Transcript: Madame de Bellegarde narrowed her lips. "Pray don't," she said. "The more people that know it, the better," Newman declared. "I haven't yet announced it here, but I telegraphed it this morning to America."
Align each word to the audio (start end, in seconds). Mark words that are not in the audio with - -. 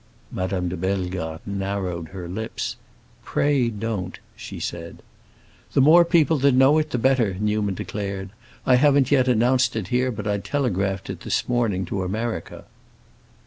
Madame 0.31 0.67
de 0.67 0.75
Bellegarde 0.75 1.43
narrowed 1.45 2.07
her 2.07 2.27
lips. 2.27 2.75
"Pray 3.23 3.69
don't," 3.69 4.17
she 4.35 4.59
said. 4.59 5.03
"The 5.73 5.81
more 5.81 6.03
people 6.03 6.37
that 6.39 6.53
know 6.55 6.79
it, 6.79 6.89
the 6.89 6.97
better," 6.97 7.35
Newman 7.39 7.75
declared. 7.75 8.31
"I 8.65 8.77
haven't 8.77 9.11
yet 9.11 9.27
announced 9.27 9.75
it 9.75 9.89
here, 9.89 10.09
but 10.11 10.25
I 10.27 10.39
telegraphed 10.39 11.11
it 11.11 11.19
this 11.19 11.47
morning 11.47 11.85
to 11.85 12.01
America." 12.01 12.65